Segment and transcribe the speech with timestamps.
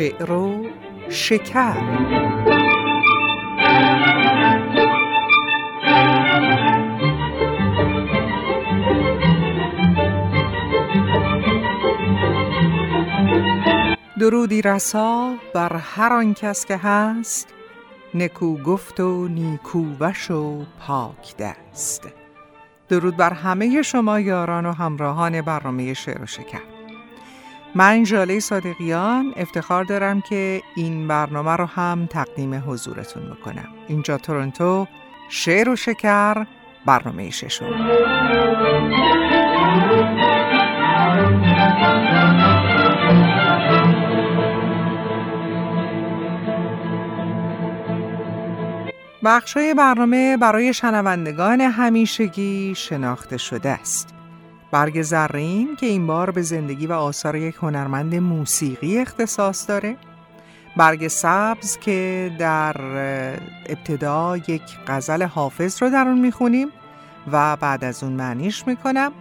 [0.00, 0.66] شعر و
[1.08, 1.74] شکر.
[14.20, 17.48] درودی رسا بر هر آن کس که هست
[18.14, 22.08] نکو گفت و نیکو وش و پاک دست.
[22.88, 26.79] درود بر همه شما یاران و همراهان برنامه شعر و شکر.
[27.74, 34.86] من جاله صادقیان افتخار دارم که این برنامه رو هم تقدیم حضورتون می‌کنم اینجا تورنتو
[35.28, 36.46] شعر و شکر
[36.86, 37.90] برنامه ششم
[49.24, 54.19] بخشای برنامه برای شنوندگان همیشگی شناخته شده است.
[54.70, 59.96] برگ زرین که این بار به زندگی و آثار یک هنرمند موسیقی اختصاص داره.
[60.76, 62.76] برگ سبز که در
[63.66, 66.68] ابتدا یک غزل حافظ رو در اون می‌خونیم
[67.32, 69.12] و بعد از اون معنیش می‌کنم.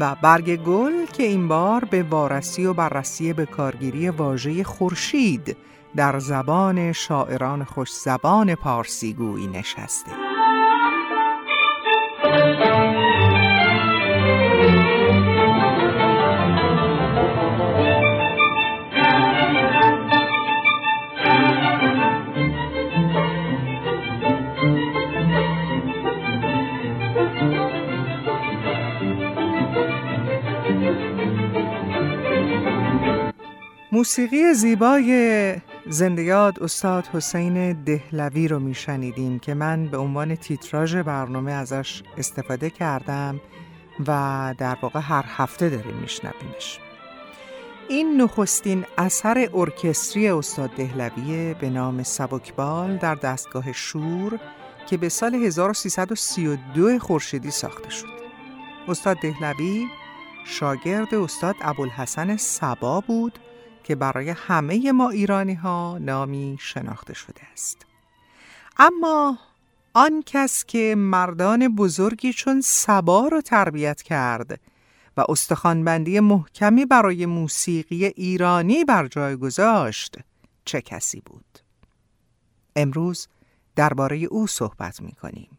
[0.00, 5.56] و برگ گل که این بار به وارسی و بررسی به کارگیری واژه خورشید
[5.96, 10.12] در زبان شاعران خوش زبان پارسیگویی نشسته.
[33.96, 35.54] موسیقی زیبای
[35.86, 43.40] زندیاد استاد حسین دهلوی رو میشنیدیم که من به عنوان تیتراژ برنامه ازش استفاده کردم
[44.06, 46.78] و در واقع هر هفته داریم میشنویمش.
[47.88, 54.38] این نخستین اثر ارکستری استاد دهلوی به نام سبکبال در دستگاه شور
[54.86, 58.16] که به سال 1332 خورشیدی ساخته شد.
[58.88, 59.86] استاد دهلوی
[60.44, 63.38] شاگرد استاد ابوالحسن سبا بود
[63.86, 67.86] که برای همه ما ایرانی ها نامی شناخته شده است.
[68.76, 69.38] اما
[69.94, 74.60] آن کس که مردان بزرگی چون سبا را تربیت کرد
[75.16, 80.16] و استخوانبندی محکمی برای موسیقی ایرانی بر جای گذاشت
[80.64, 81.58] چه کسی بود؟
[82.76, 83.28] امروز
[83.76, 85.58] درباره او صحبت می کنیم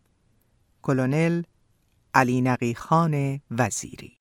[0.81, 1.43] کلونل
[2.13, 4.16] علی نقی خان وزیری.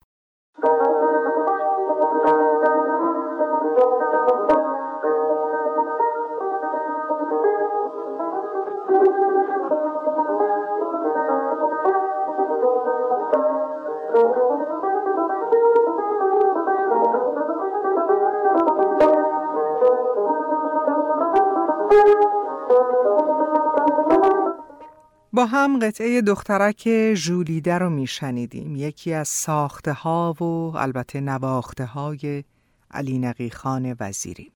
[25.37, 28.75] با هم قطعه دخترک ژولیده رو میشنیدیم.
[28.75, 30.43] یکی از ساخته ها و
[30.77, 32.43] البته نواخته های
[32.91, 34.51] علی نقی خان وزیری.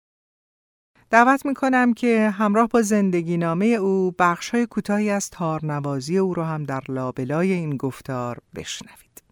[1.10, 6.44] دعوت می‌کنم که همراه با زندگی نامه او بخش های کوتاهی از تارنوازی او رو
[6.44, 9.24] هم در لابلای این گفتار بشنوید.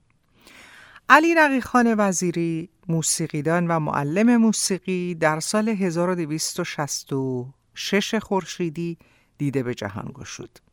[1.10, 8.98] علی نقی خان وزیری موسیقیدان و معلم موسیقی در سال 1266 خورشیدی
[9.38, 10.69] دیده به جهان گشود.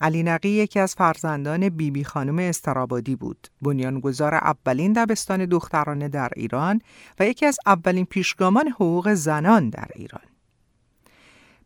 [0.00, 3.48] علی نقی یکی از فرزندان بیبی بی خانم استرابادی بود.
[3.62, 6.80] بنیانگذار اولین دبستان دخترانه در ایران
[7.20, 10.22] و یکی از اولین پیشگامان حقوق زنان در ایران.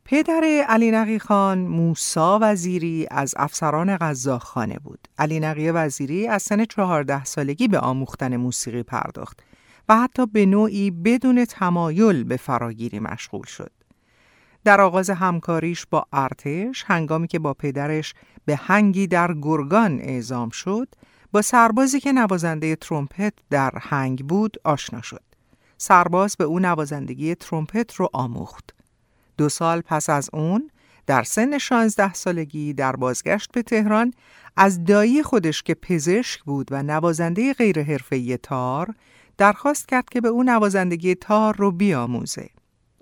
[0.04, 5.08] پدر علی نقی خان موسا وزیری از افسران غذاخانه بود.
[5.18, 9.40] علی نقی وزیری از سن چهارده سالگی به آموختن موسیقی پرداخت
[9.88, 13.70] و حتی به نوعی بدون تمایل به فراگیری مشغول شد.
[14.64, 18.14] در آغاز همکاریش با ارتش هنگامی که با پدرش
[18.44, 20.88] به هنگی در گرگان اعزام شد
[21.32, 25.22] با سربازی که نوازنده ترومپت در هنگ بود آشنا شد.
[25.78, 28.74] سرباز به او نوازندگی ترومپت رو آموخت.
[29.38, 30.70] دو سال پس از اون
[31.06, 34.12] در سن 16 سالگی در بازگشت به تهران
[34.56, 38.94] از دایی خودش که پزشک بود و نوازنده غیر حرفه‌ای تار
[39.38, 42.48] درخواست کرد که به او نوازندگی تار رو بیاموزه.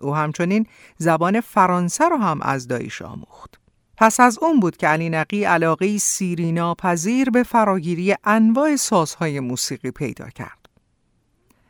[0.03, 0.67] او همچنین
[0.99, 3.61] زبان فرانسه رو هم از دایش آموخت.
[3.97, 9.91] پس از اون بود که علی نقی علاقه سیری ناپذیر به فراگیری انواع سازهای موسیقی
[9.91, 10.69] پیدا کرد.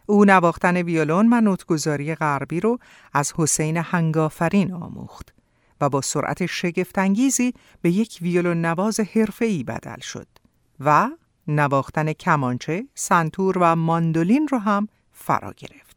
[0.07, 2.79] او نواختن ویولون و نوتگذاری غربی رو
[3.13, 5.35] از حسین هنگافرین آموخت
[5.81, 10.27] و با سرعت شگفتانگیزی به یک ویولون نواز حرفه‌ای بدل شد
[10.81, 11.09] و
[11.49, 15.92] نواختن کمانچه، سنتور و ماندولین رو هم فرا گرفت.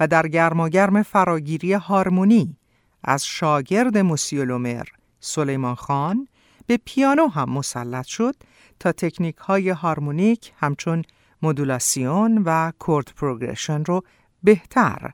[0.00, 2.56] و در گرماگرم فراگیری هارمونی
[3.04, 4.84] از شاگرد موسیولومر
[5.20, 6.28] سلیمان خان
[6.66, 8.34] به پیانو هم مسلط شد
[8.80, 11.02] تا تکنیک های هارمونیک همچون
[11.42, 14.02] مدولاسیون و کورد پروگرشن رو
[14.42, 15.10] بهتر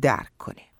[0.00, 0.73] درک کنه.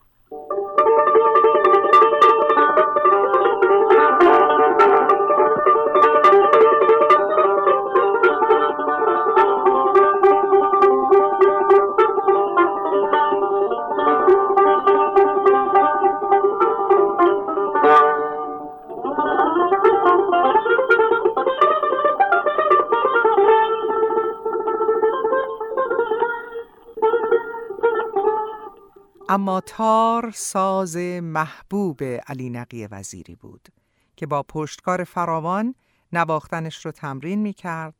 [29.34, 33.68] اما تار ساز محبوب علی نقی وزیری بود
[34.16, 35.74] که با پشتکار فراوان
[36.12, 37.94] نواختنش رو تمرین می کرد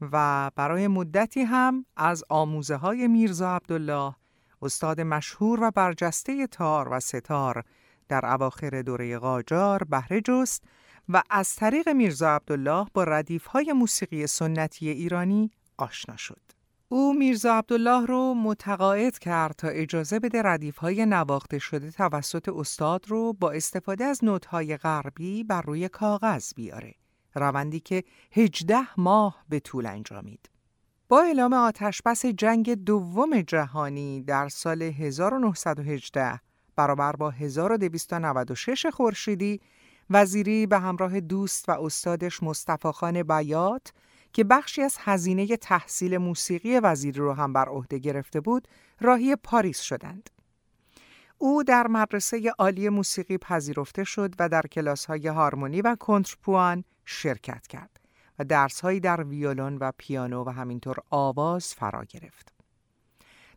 [0.00, 4.14] و برای مدتی هم از آموزه های میرزا عبدالله
[4.62, 7.64] استاد مشهور و برجسته تار و ستار
[8.08, 10.64] در اواخر دوره قاجار بهره جست
[11.08, 16.59] و از طریق میرزا عبدالله با ردیف های موسیقی سنتی ایرانی آشنا شد.
[16.92, 23.04] او میرزا عبدالله رو متقاعد کرد تا اجازه بده ردیف های نواخته شده توسط استاد
[23.08, 26.94] رو با استفاده از نوت های غربی بر روی کاغذ بیاره.
[27.34, 30.50] روندی که 18 ماه به طول انجامید.
[31.08, 36.40] با اعلام آتشبس جنگ دوم جهانی در سال 1918
[36.76, 39.60] برابر با 1296 خورشیدی
[40.10, 43.92] وزیری به همراه دوست و استادش مصطفی خان بیات
[44.32, 48.68] که بخشی از هزینه تحصیل موسیقی وزیری رو هم بر عهده گرفته بود
[49.00, 50.30] راهی پاریس شدند.
[51.38, 57.66] او در مدرسه عالی موسیقی پذیرفته شد و در کلاس های هارمونی و کنترپوان شرکت
[57.66, 58.00] کرد
[58.38, 62.52] و درسهایی در ویولون و پیانو و همینطور آواز فرا گرفت.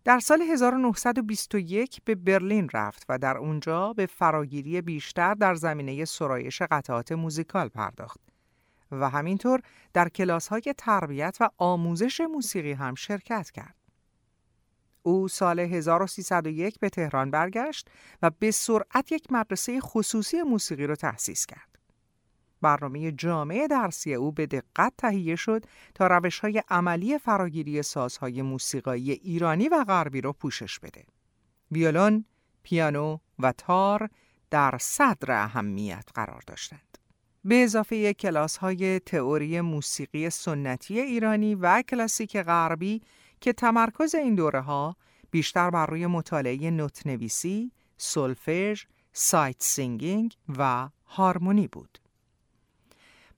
[0.06, 6.62] در سال 1921 به برلین رفت و در اونجا به فراگیری بیشتر در زمینه سرایش
[6.62, 8.20] قطعات موزیکال پرداخت
[9.02, 9.62] و همینطور
[9.94, 13.76] در کلاس های تربیت و آموزش موسیقی هم شرکت کرد.
[15.04, 17.90] او سال 1301 به تهران برگشت
[18.22, 21.80] و به سرعت یک مدرسه خصوصی موسیقی را تأسیس کرد.
[22.62, 29.12] برنامه جامعه درسی او به دقت تهیه شد تا روش های عملی فراگیری سازهای موسیقایی
[29.12, 31.06] ایرانی و غربی را پوشش بده.
[31.72, 32.26] ویولون،
[32.64, 34.10] پیانو و تار
[34.50, 36.98] در صدر اهمیت قرار داشتند.
[37.46, 43.02] به اضافه کلاس های تئوری موسیقی سنتی ایرانی و کلاسیک غربی
[43.42, 44.96] که تمرکز این دوره ها
[45.32, 52.00] بیشتر بر روی مطالعه نوت نویسی، سولفژ، sight singing و هارمونی بود.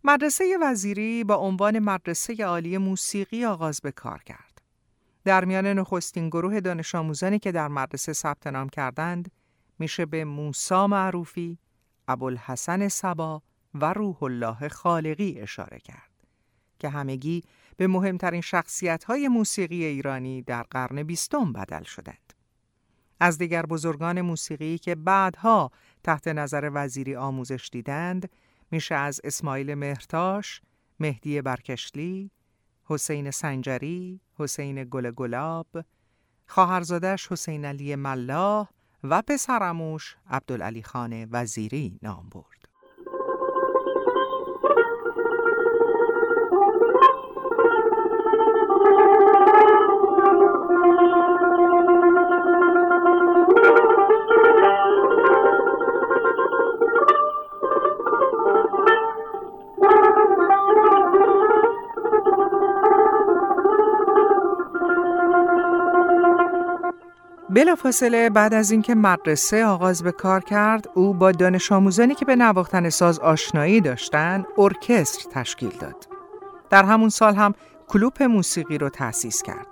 [0.03, 4.61] مدرسه وزیری با عنوان مدرسه عالی موسیقی آغاز به کار کرد.
[5.23, 9.31] در میان نخستین گروه دانش آموزانی که در مدرسه ثبت نام کردند
[9.79, 11.57] میشه به موسا معروفی،
[12.07, 13.41] ابوالحسن سبا
[13.75, 16.11] و روح الله خالقی اشاره کرد
[16.79, 17.43] که همگی
[17.77, 22.33] به مهمترین شخصیت های موسیقی ایرانی در قرن بیستم بدل شدند.
[23.19, 25.71] از دیگر بزرگان موسیقی که بعدها
[26.03, 28.29] تحت نظر وزیری آموزش دیدند
[28.71, 30.61] میشه از اسماعیل مهرتاش،
[30.99, 32.31] مهدی برکشلی،
[32.85, 35.67] حسین سنجری، حسین گل گلاب،
[36.47, 38.69] خواهرزادش حسین علی ملاح
[39.03, 42.64] و پسرموش عبدالعلی خان وزیری نام برد.
[67.55, 72.35] بلافاصله بعد از اینکه مدرسه آغاز به کار کرد او با دانش آموزانی که به
[72.35, 76.07] نواختن ساز آشنایی داشتند ارکستر تشکیل داد
[76.69, 77.53] در همون سال هم
[77.87, 79.67] کلوپ موسیقی رو تأسیس کرد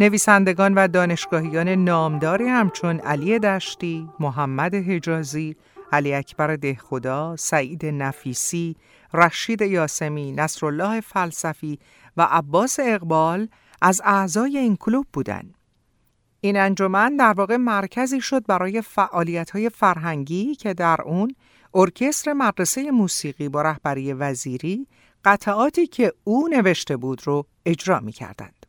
[0.00, 5.56] نویسندگان و دانشگاهیان نامداری همچون علی دشتی، محمد حجازی،
[5.92, 8.76] علی اکبر دهخدا، سعید نفیسی،
[9.14, 11.78] رشید یاسمی، نصرالله فلسفی
[12.16, 13.48] و عباس اقبال
[13.82, 15.57] از اعضای این کلوب بودند.
[16.40, 18.82] این انجمن در واقع مرکزی شد برای
[19.52, 21.34] های فرهنگی که در اون
[21.74, 24.86] ارکستر مدرسه موسیقی با رهبری وزیری
[25.24, 28.66] قطعاتی که او نوشته بود رو اجرا می کردند.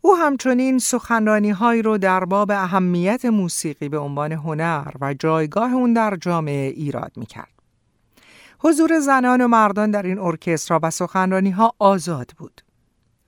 [0.00, 5.92] او همچنین سخنرانی هایی رو در باب اهمیت موسیقی به عنوان هنر و جایگاه اون
[5.92, 7.52] در جامعه ایراد می کرد.
[8.58, 12.60] حضور زنان و مردان در این ارکسترها و سخنرانی ها آزاد بود.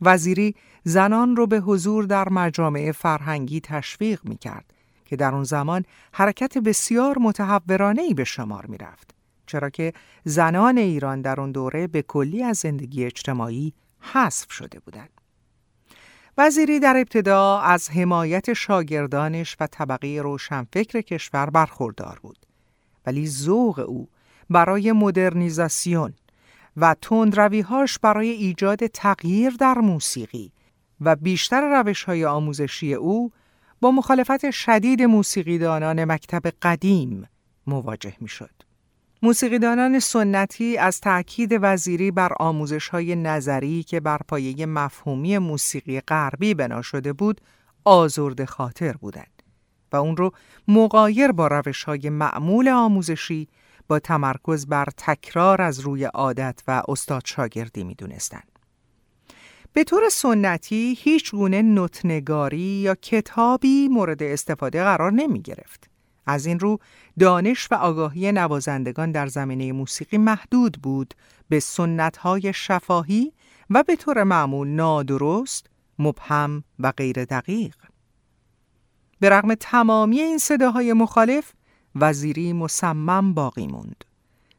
[0.00, 0.54] وزیری
[0.84, 4.72] زنان رو به حضور در مجامع فرهنگی تشویق می کرد
[5.04, 9.14] که در اون زمان حرکت بسیار متحورانه به شمار می رفت.
[9.46, 9.92] چرا که
[10.24, 15.20] زنان ایران در اون دوره به کلی از زندگی اجتماعی حذف شده بودند.
[16.38, 22.46] وزیری در ابتدا از حمایت شاگردانش و طبقه روشنفکر کشور برخوردار بود
[23.06, 24.08] ولی ذوق او
[24.50, 26.14] برای مدرنیزاسیون
[26.76, 30.52] و تندرویهاش برای ایجاد تغییر در موسیقی
[31.00, 33.30] و بیشتر روش های آموزشی او
[33.80, 37.28] با مخالفت شدید موسیقیدانان مکتب قدیم
[37.66, 38.50] مواجه می شد.
[39.22, 46.54] موسیقیدانان سنتی از تأکید وزیری بر آموزش های نظری که بر پایه مفهومی موسیقی غربی
[46.54, 47.40] بنا شده بود
[47.84, 49.42] آزرد خاطر بودند
[49.92, 50.32] و اون رو
[50.68, 53.48] مقایر با روش های معمول آموزشی
[53.88, 58.53] با تمرکز بر تکرار از روی عادت و استاد شاگردی می دونستند.
[59.74, 65.90] به طور سنتی هیچ گونه نوتنگاری یا کتابی مورد استفاده قرار نمی گرفت.
[66.26, 66.78] از این رو
[67.18, 71.14] دانش و آگاهی نوازندگان در زمینه موسیقی محدود بود
[71.48, 73.32] به سنتهای شفاهی
[73.70, 75.66] و به طور معمول نادرست،
[75.98, 77.76] مبهم و غیر دقیق.
[79.20, 81.52] به رغم تمامی این صداهای مخالف،
[81.94, 84.04] وزیری مصمم باقی موند.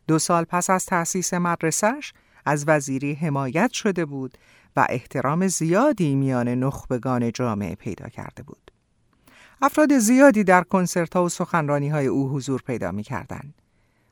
[0.07, 2.13] دو سال پس از تأسیس مدرسش
[2.45, 4.37] از وزیری حمایت شده بود
[4.75, 8.71] و احترام زیادی میان نخبگان جامعه پیدا کرده بود.
[9.61, 13.53] افراد زیادی در کنسرت ها و سخنرانی های او حضور پیدا می کردن.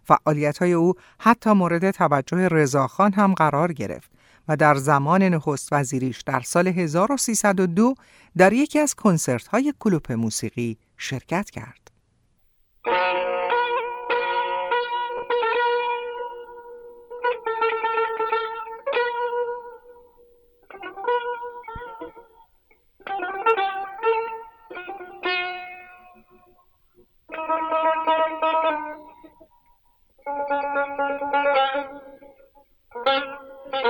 [0.03, 4.11] فعالیت های او حتی مورد توجه رضاخان هم قرار گرفت
[4.47, 7.95] و در زمان نخست وزیریش در سال 1302
[8.37, 11.91] در یکی از کنسرت های کلوپ موسیقی شرکت کرد.
[33.83, 33.89] در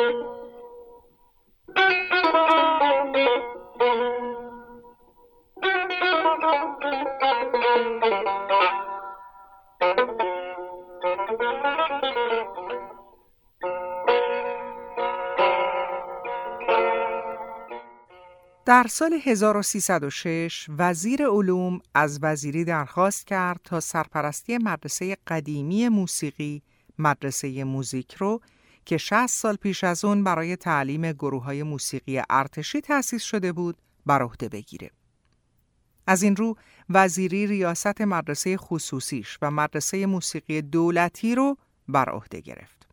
[18.89, 26.61] سال 1306 وزیر علوم از وزیری درخواست کرد تا سرپرستی مدرسه قدیمی موسیقی
[26.99, 28.41] مدرسه موزیک رو
[28.85, 33.77] که 60 سال پیش از اون برای تعلیم گروه های موسیقی ارتشی تأسیس شده بود
[34.05, 34.91] بر عهده بگیره.
[36.07, 36.57] از این رو
[36.89, 42.87] وزیری ریاست مدرسه خصوصیش و مدرسه موسیقی دولتی رو بر عهده گرفت.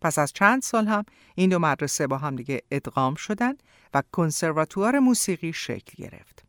[0.00, 1.04] پس از چند سال هم
[1.34, 3.62] این دو مدرسه با هم دیگه ادغام شدند
[3.94, 6.44] و کنسرواتوار موسیقی شکل گرفت.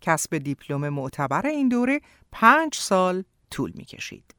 [0.00, 2.00] کسب دیپلم معتبر این دوره
[2.32, 4.34] پنج سال طول می کشید.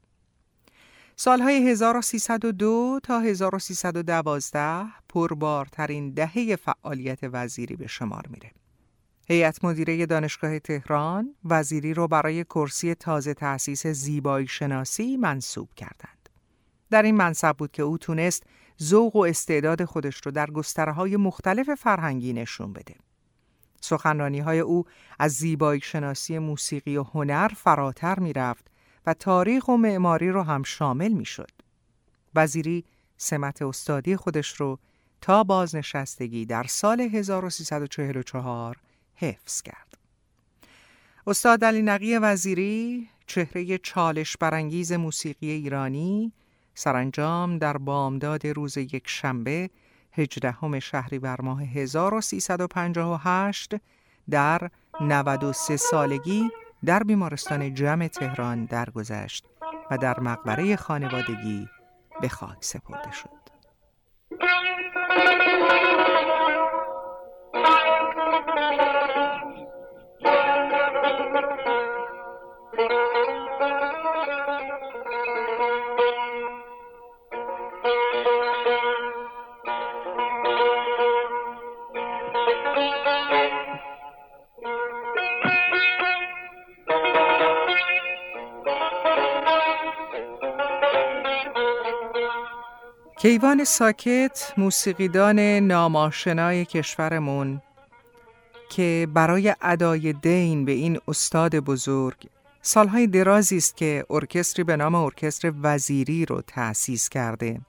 [1.16, 8.50] سالهای 1302 تا 1312 پربارترین دهه فعالیت وزیری به شمار میره.
[9.28, 16.28] هیئت مدیره دانشگاه تهران وزیری رو برای کرسی تازه تأسیس زیبایی شناسی منصوب کردند.
[16.90, 18.42] در این منصب بود که او تونست
[18.82, 22.94] ذوق و استعداد خودش رو در گسترهای مختلف فرهنگی نشون بده.
[23.80, 24.84] سخنرانی های او
[25.18, 28.73] از زیبایی شناسی موسیقی و هنر فراتر می رفت
[29.06, 31.50] و تاریخ و معماری رو هم شامل می شد.
[32.34, 32.84] وزیری
[33.16, 34.78] سمت استادی خودش رو
[35.20, 38.76] تا بازنشستگی در سال 1344
[39.14, 39.98] حفظ کرد.
[41.26, 46.32] استاد علی نقی وزیری چهره چالش برانگیز موسیقی ایرانی
[46.74, 49.70] سرانجام در بامداد روز یک شنبه
[50.12, 53.74] هجدهم شهریور ماه 1358
[54.30, 54.70] در
[55.00, 56.50] 93 سالگی
[56.86, 59.46] در بیمارستان جمع تهران درگذشت
[59.90, 61.68] و در مقبره خانوادگی
[62.20, 63.44] به خاک سپرده شد.
[93.24, 97.62] کیوان ساکت موسیقیدان ناماشنای کشورمون
[98.70, 102.16] که برای ادای دین به این استاد بزرگ
[102.62, 107.60] سالهای درازی است که ارکستری به نام ارکستر وزیری رو تأسیس کرده.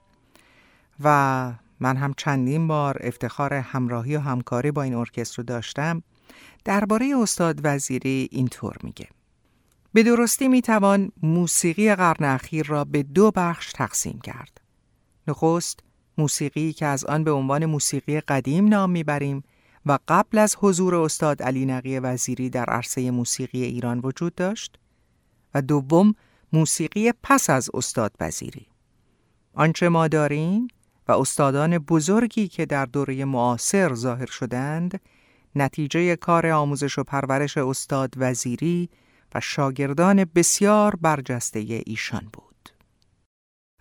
[1.04, 6.04] و من هم چندین بار افتخار همراهی و همکاری با این ارکستر رو داشتم.
[6.66, 9.08] درباره استاد وزیری اینطور میگه.
[9.94, 14.65] به درستی می‌توان موسیقی قرن اخیر را به دو بخش تقسیم کرد.
[15.28, 15.80] نخست
[16.18, 19.44] موسیقی که از آن به عنوان موسیقی قدیم نام می‌بریم
[19.86, 24.80] و قبل از حضور استاد علی نقی وزیری در عرصه موسیقی ایران وجود داشت
[25.54, 26.16] و دوم
[26.54, 28.68] موسیقی پس از استاد وزیری
[29.54, 30.68] آنچه ما داریم
[31.08, 35.02] و استادان بزرگی که در دوره معاصر ظاهر شدند
[35.56, 38.90] نتیجه کار آموزش و پرورش استاد وزیری
[39.36, 42.45] و شاگردان بسیار برجسته ایشان بود.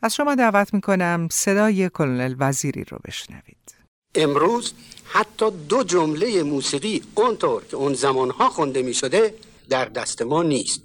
[0.03, 3.75] از شما دعوت می‌کنم صدای کلونل وزیری رو بشنوید.
[4.15, 4.73] امروز
[5.05, 9.35] حتی دو جمله موسیقی اونطور که اون زمانها خونده می شده
[9.69, 10.83] در دست ما نیست.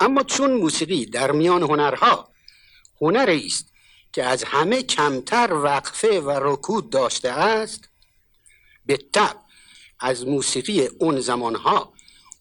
[0.00, 2.28] اما چون موسیقی در میان هنرها
[3.00, 3.72] هنری است
[4.12, 7.88] که از همه کمتر وقفه و رکود داشته است
[8.86, 9.36] به تب
[10.00, 11.92] از موسیقی اون زمانها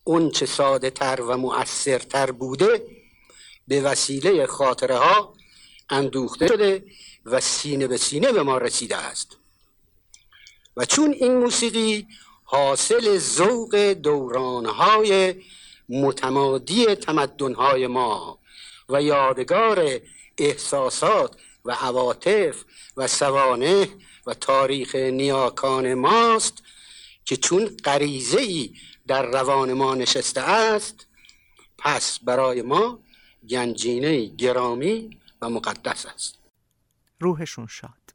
[0.03, 2.83] اون چه ساده تر و مؤثرتر بوده
[3.67, 5.33] به وسیله خاطره ها
[5.89, 6.83] اندوخته شده
[7.25, 9.37] و سینه به سینه به ما رسیده است.
[10.77, 12.07] و چون این موسیقی
[12.43, 15.35] حاصل ذوق دورانهای
[15.89, 18.39] متمادی تمدنهای ما
[18.89, 19.99] و یادگار
[20.37, 22.63] احساسات و عواطف
[22.97, 23.87] و سوانه
[24.27, 26.63] و تاریخ نیاکان ماست
[27.25, 28.73] که چون غریزه ای
[29.07, 31.07] در روان ما نشسته است
[31.77, 32.99] پس برای ما
[33.49, 36.39] گنجینه گرامی و مقدس است
[37.19, 38.13] روحشون شاد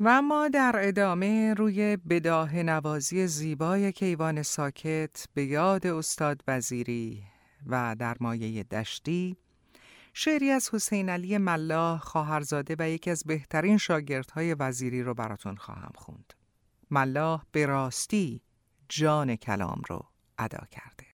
[0.00, 7.22] و ما در ادامه روی بداه نوازی زیبای کیوان ساکت به یاد استاد وزیری
[7.66, 9.36] و در مایه دشتی
[10.14, 15.92] شعری از حسین علی ملاح خواهرزاده و یکی از بهترین شاگردهای وزیری رو براتون خواهم
[15.94, 16.32] خوند.
[16.90, 18.42] ملاح به راستی
[18.88, 20.06] جان کلام رو
[20.38, 21.06] ادا کرده.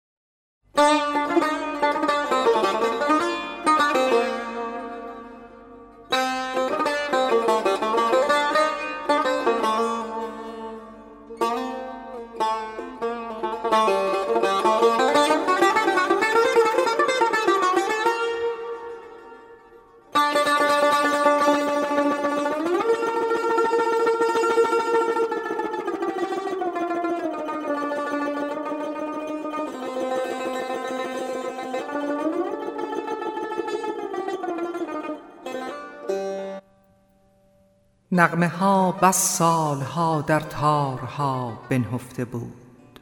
[38.16, 43.00] نغمه ها بس سالها در تارها بنهفته بود.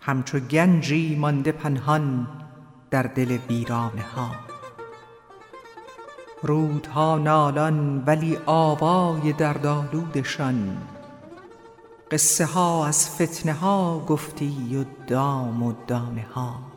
[0.00, 2.26] همچو گنجی مانده پنهان
[2.90, 4.30] در دل ویرانه ها
[6.42, 10.76] رودها نالان ولی آوای دردآلودشان.
[12.10, 16.71] قصه ها از فتنه ها گفتی و دام و دانه ها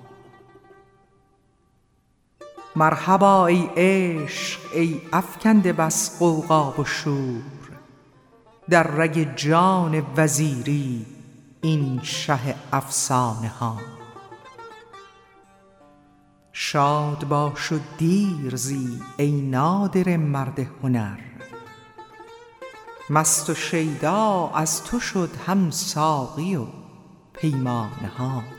[2.76, 7.42] مرحبا ای عشق ای افکنده بس غوغا و شور.
[8.70, 11.06] در رگ جان وزیری
[11.62, 13.78] این شه افسانه ها.
[16.54, 21.20] شاد باش و دیر زی ای نادر مرد هنر.
[23.10, 26.66] مست و شیدا از تو شد هم ساقی و
[27.34, 28.55] پیمانه ها.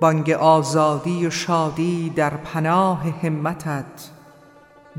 [0.00, 4.10] بانگ آزادی و شادی در پناه همتت.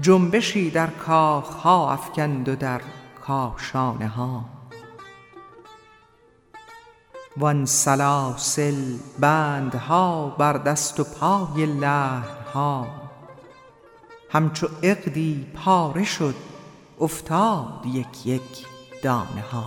[0.02, 2.82] جنبشی در کاخها افکند و در
[3.28, 4.46] کاشانه ها.
[7.38, 12.88] وان سلاسل بندها بر دست و پای لحنها.
[14.32, 16.36] همچو عقدی پاره شد
[17.00, 18.68] افتاد یک یک
[19.04, 19.66] دانه ها.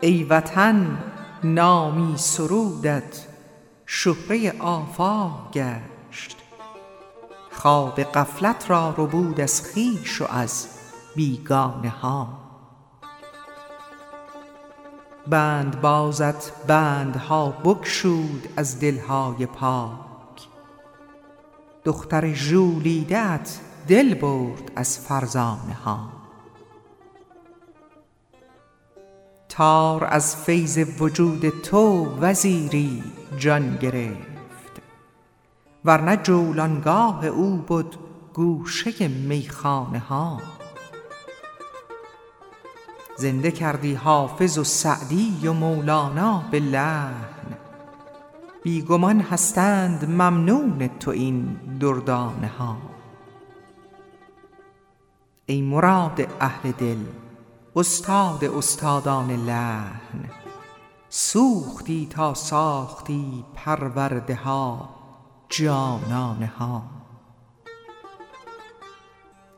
[0.00, 0.98] ای وطن
[1.44, 3.26] نامی سرودت
[3.86, 6.36] شهره آفاق گشت.
[7.52, 10.68] خواب غفلت را ربود از خویش و از
[11.16, 12.28] بیگانه ها.
[15.26, 20.48] بند بازت بندها بگشود از دلهای پاک.
[21.84, 23.40] دختر ژولیده
[23.88, 26.19] دل برد از فرزانه ها.
[29.50, 33.02] تار از فیض وجود تو وزیری
[33.38, 34.82] جان گرفت.
[35.84, 37.96] ورنه جولانگاه او بود
[38.34, 40.40] گوشه میخانه ها.
[43.16, 47.56] زنده کردی حافظ و سعدی و مولانا به لحن
[48.62, 52.76] بیگمان هستند ممنون تو این دردانه ها.
[55.46, 56.98] ای مراد اهل دل
[57.76, 60.30] استاد استادان لحن.
[61.08, 64.88] سوختی تا ساختی پرورده ها
[65.48, 66.82] جانانه ها.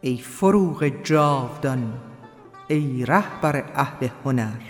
[0.00, 1.94] ای فروغ جاودان
[2.68, 4.62] ای رهبر اهل هنر.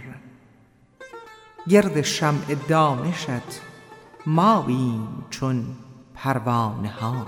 [1.68, 3.60] گرد شمع دانشت
[4.26, 5.76] ماییم چون
[6.14, 7.26] پروانه ها.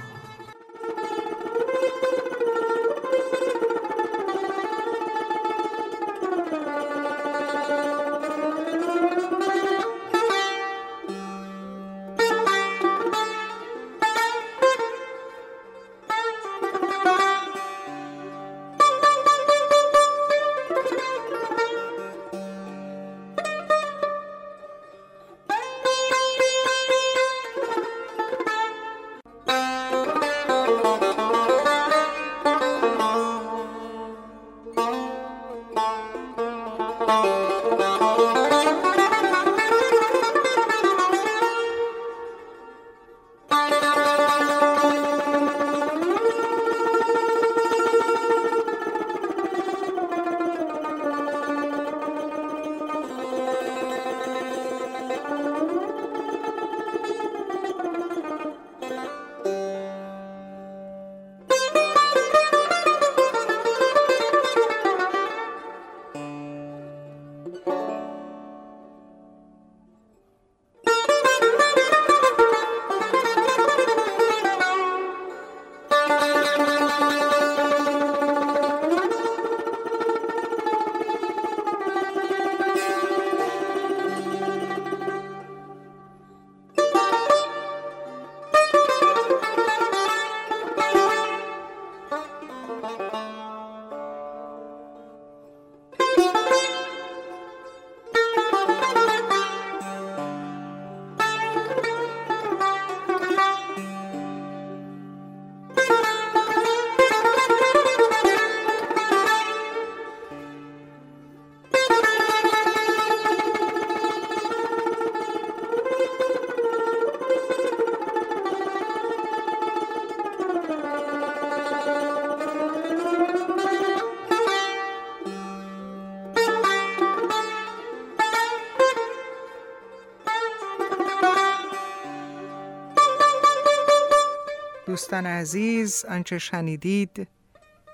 [135.04, 137.28] دوستان عزیز آنچه شنیدید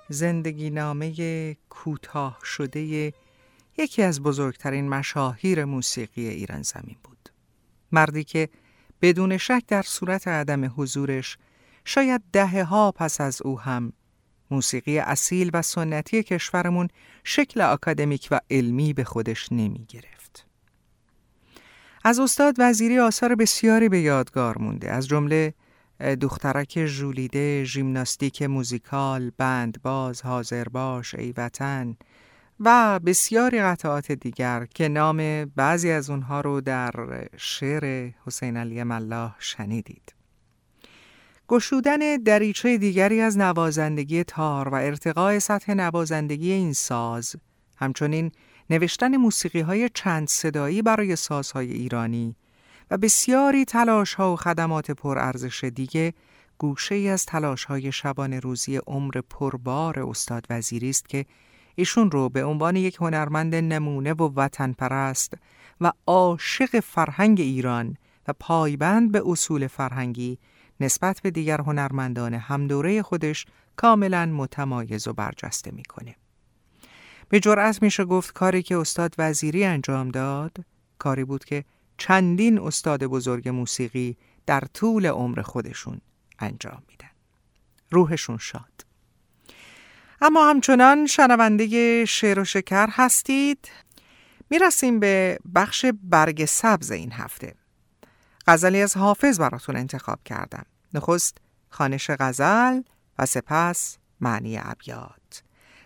[0.08, 3.12] زندگی نامه کوتاه شده
[3.78, 7.28] یکی از بزرگترین مشاهیر موسیقی ایران زمین بود
[7.92, 8.48] مردی که
[9.02, 11.38] بدون شک در صورت عدم حضورش
[11.84, 13.92] شاید دهه ها پس از او هم
[14.50, 16.88] موسیقی اصیل و سنتی کشورمون
[17.24, 20.46] شکل اکادمیک و علمی به خودش نمی گرفت.
[22.04, 25.54] از استاد وزیری آثار بسیاری به یادگار مونده از جمله
[26.00, 31.96] دخترک ژولیده، ژیمناستیک موزیکال، بندباز، حاضرباش، ای وطن
[32.60, 36.92] و بسیاری قطعات دیگر که نام بعضی از اونها رو در
[37.36, 40.14] شعر حسین علی ملاح شنیدید.
[41.48, 47.36] گشودن دریچه دیگری از نوازندگی تار و ارتقاء سطح نوازندگی این ساز
[47.76, 48.32] همچنین
[48.70, 52.36] نوشتن موسیقی های چند صدایی برای سازهای ایرانی
[52.90, 56.14] و بسیاری تلاش ها و خدمات پرارزش دیگه
[56.58, 61.26] گوشه ای از تلاش های شبانه روزی عمر پربار استاد وزیری است که
[61.74, 65.34] ایشون رو به عنوان یک هنرمند نمونه و وطن پرست
[65.80, 67.96] و عاشق فرهنگ ایران
[68.28, 70.38] و پایبند به اصول فرهنگی
[70.80, 76.16] نسبت به دیگر هنرمندان همدوره خودش کاملا متمایز و برجسته می‌کنه.
[77.28, 80.56] به جرأت میشه گفت کاری که استاد وزیری انجام داد
[80.98, 81.64] کاری بود که
[82.00, 86.00] چندین استاد بزرگ موسیقی در طول عمر خودشون
[86.38, 87.10] انجام میدن.
[87.90, 88.86] روحشون شاد.
[90.20, 93.68] اما همچنان شنونده شعر و شکر هستید.
[94.50, 97.54] می‌رسیم به بخش برگ سبز این هفته.
[98.46, 100.66] غزلی از حافظ براتون انتخاب کردم.
[100.94, 102.82] نخست خانش غزل
[103.18, 105.42] و سپس معنی ابیات.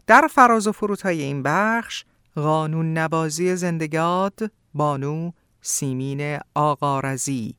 [0.06, 0.72] در فراز و
[1.04, 5.30] های این بخش قانون نبازی زندگاد بانو
[5.66, 7.56] سیمین آقارزی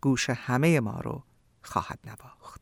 [0.00, 1.22] گوش همه ما رو
[1.62, 2.61] خواهد نواخت.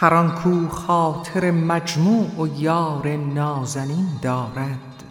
[0.00, 5.04] هر آن کو خاطر مجموع و یار نازنین دارد.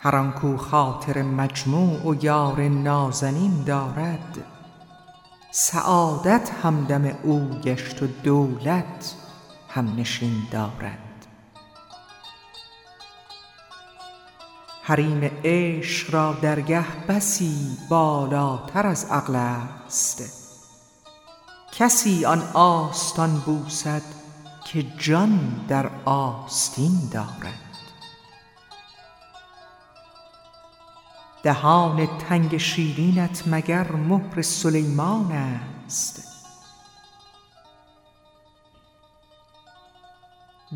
[0.00, 4.38] هر آن کو خاطر مجموع و یار نازنین دارد.
[5.50, 9.14] سعادت همدم او گشت و دولت
[9.68, 11.26] همنشین دارد.
[14.82, 20.45] حریم عشق را درگه بسی بالاتر از عقل است.
[21.78, 24.02] کسی آن آستان بوسد
[24.64, 27.60] که جان در آستین دارد.
[31.42, 36.22] دهان تنگ شیرینت مگر مهر سلیمان است؟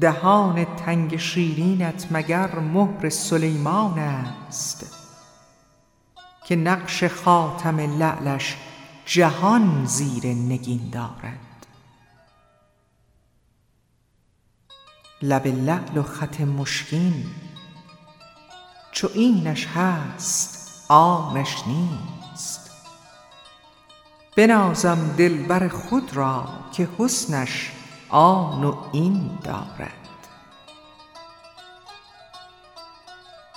[0.01, 4.97] دهان تنگ شیرینت مگر مهر سلیمان است؟
[6.45, 8.57] که نقش خاتم لعلش
[9.11, 11.67] جهان زیر نگین دارد.
[15.23, 17.27] لب لعل و خط مشکین
[18.93, 22.71] چو اینش هست آنش نیست.
[24.37, 27.73] بنازم دلبر خود را که حسنش
[28.09, 30.09] آن و این دارد.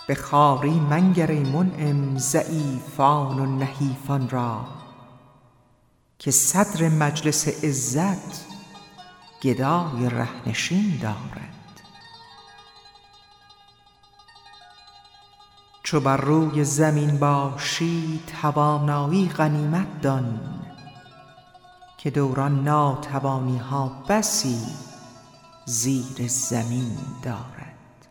[0.08, 4.83] به خواری منگر منعم ضعیفان و نحیفان را
[6.24, 8.46] که صدر مجلس عزت
[9.42, 11.82] گدای ره نشین دارد.
[15.84, 20.40] چو بر روی زمین باشی توانایی غنیمت دان
[21.98, 24.62] که دوران ناتوانی ها بسی
[25.66, 28.08] زیر زمین دارد.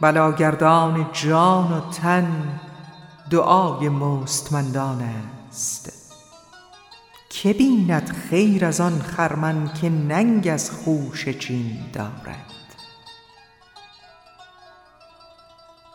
[0.00, 2.60] بلاگردان جان و تن
[3.30, 5.92] دعای مستمندان است.
[7.30, 12.54] که بیند خیر از آن خرمن که ننگ از خوشه چین دارد؟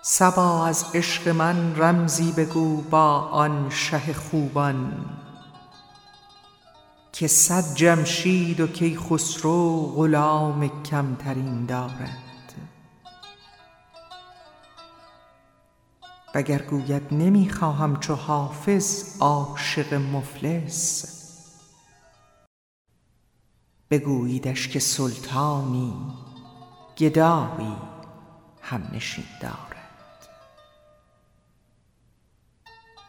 [0.02, 5.06] صبا از عشق من رمزی بگو با آن شه خوبان
[7.12, 12.29] که صد جمشید و کیخسرو غلام کمترین دارد.
[16.36, 21.15] وگر گوید نمی خواهم چو حافظ عاشق مفلس.
[23.89, 25.94] بگوییدش که سلطانی
[26.98, 27.76] گدایی
[28.62, 29.80] همنشین دارد.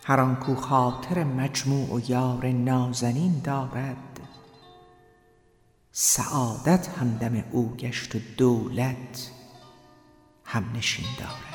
[0.05, 4.21] هر آن کو خاطر مجموع و یار نازنین دارد
[5.93, 9.31] سعادت همدم او گشت و دولت
[10.45, 11.50] همنشین دارد.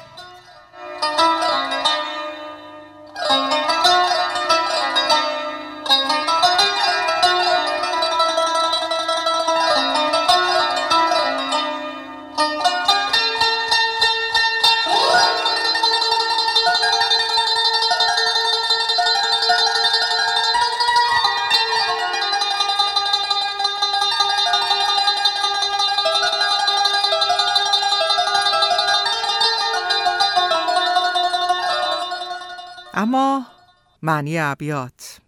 [34.05, 35.19] معنی ابیات.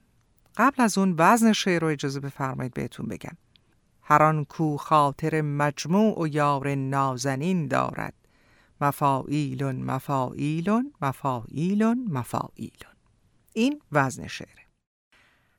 [0.57, 3.37] قبل از اون وزن شعر رو اجازه بفرمایید بهتون بگم.
[4.01, 8.13] هر آن کو خاطر مجموع و یار نازنین دارد.
[8.81, 12.83] مفاعیل مفاعیل مفاعیل مفاعیل
[13.53, 14.67] این وزن شعره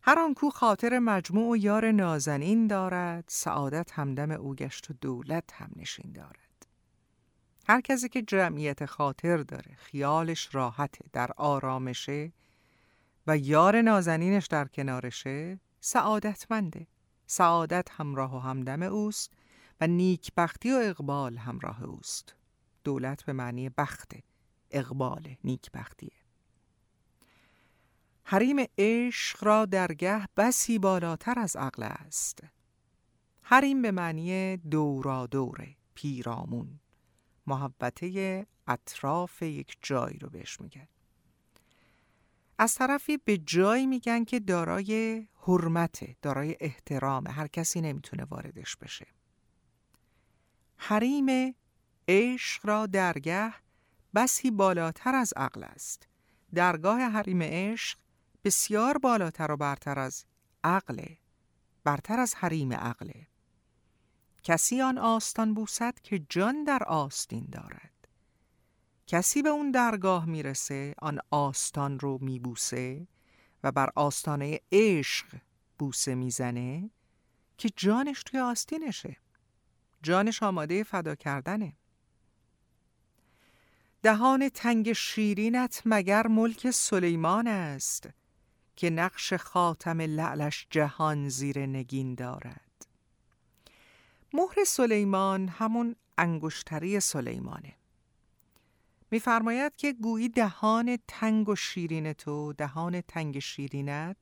[0.02, 5.52] هر آن کو خاطر مجموع و یار نازنین دارد سعادت همدم او گشت و دولت
[5.52, 6.66] هم نشین دارد.
[7.68, 12.33] هر کسی که جمعیت خاطر داره خیالش راحته در آرامشه
[13.29, 16.87] و یار نازنینش در کنارشه سعادتمنده.
[17.27, 19.33] سعادت همراه و همدم اوست
[19.81, 22.35] و نیکبختی و اقبال همراه اوست.
[22.85, 24.23] دولت به معنی بخته
[24.71, 26.12] اقبال نیکبختیه.
[28.25, 32.41] حریم عشق را درگه بسی بالاتر از عقل است.
[33.43, 36.81] حریم به معنی دورا دوره پیرامون.
[37.47, 40.88] محبته اطراف یک جایی رو بهش میگن.
[42.59, 49.07] از طرفی به جایی میگن که دارای حرمت دارای احترام هر کسی نمی‌تونه واردش بشه.
[50.77, 51.55] حریم
[52.09, 53.55] عشق را درگه
[54.14, 56.09] بسی بالاتر از عقل است.
[56.55, 57.99] درگاه حریم عشق
[58.44, 60.25] بسیار بالاتر و برتر از
[60.64, 61.18] عقله
[61.85, 63.27] برتر از حریم عقله
[64.42, 67.97] کسی آن آستان بوسد که جان در آستین دارد.
[69.09, 73.07] کسی به اون درگاه می‌رسه آن آستان رو میبوسه
[73.62, 75.27] و بر آستانه عشق
[75.79, 76.90] بوسه می‌زنه
[77.59, 79.16] که جانش توی آستینشه.
[80.03, 81.73] جانش آماده فدا کردنه.
[84.03, 88.09] دهان تنگ شیرینت مگر ملک سلیمان است
[88.77, 92.87] که نقش خاتم لعلش جهان زیر نگین دارد؟
[94.33, 97.75] مهر سلیمان همون انگشتری سلیمانه.
[99.11, 104.16] میفرماید که گویی دهان تنگ و شیرین تو دهان تنگ شیرینت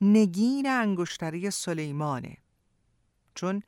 [0.00, 2.36] نگین انگشتری سلیمانه.
[3.34, 3.62] چون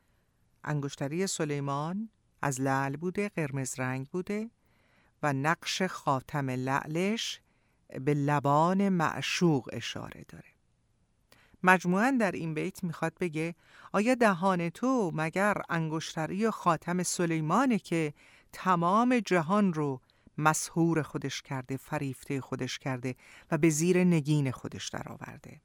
[0.64, 2.08] انگشتری سلیمان
[2.42, 4.50] از لعل بوده قرمز رنگ بوده
[5.22, 7.40] و نقش خاتم لعلش
[8.04, 10.54] به لبان معشوق اشاره داره.
[11.62, 13.54] مجموعا در این بیت می‌خواد بگه
[13.92, 18.14] آیا دهان تو مگر انگشتری خاتم سلیمانه که
[18.52, 20.00] تمام جهان رو
[20.38, 23.16] مسهور خودش کرده فریفته خودش کرده
[23.50, 25.60] و به زیر نگین خودش درآورده.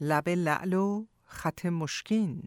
[0.00, 2.42] لب لعل و خط مشکین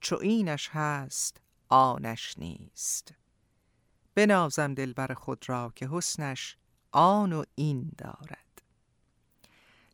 [0.00, 3.14] چو اینش هست آنش نیست.
[4.14, 6.56] بنازم دلبر خود را که حسنش
[6.92, 8.62] آن و این دارد.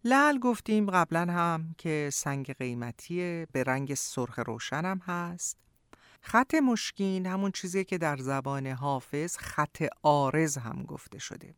[0.05, 5.68] لعل گفتیم قبلا هم که سنگ قیمتیه به رنگ سرخ روشنم هست.
[6.29, 11.55] خط مشکین همون چیزی که در زبان حافظ خط آرز هم گفته شده.